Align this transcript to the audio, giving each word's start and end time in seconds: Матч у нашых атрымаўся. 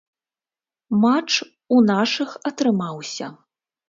Матч 1.03 1.33
у 1.75 1.81
нашых 1.89 2.29
атрымаўся. 2.51 3.29